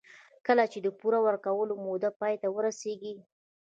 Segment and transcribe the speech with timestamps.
[0.47, 3.13] کله چې د پور ورکولو موده پای ته ورسېږي